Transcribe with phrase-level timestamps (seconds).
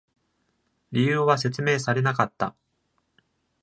[0.91, 2.55] 理由は説明されなかった。